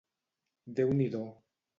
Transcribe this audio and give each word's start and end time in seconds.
Déu-n'hi-do 0.79 1.27